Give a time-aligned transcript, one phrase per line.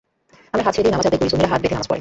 [0.53, 1.89] আমরা হাত ছেড়ে দিয়ে নামাজ আদায় করি, সুন্নিরা হাত বেঁধে নামাজ পড়ে।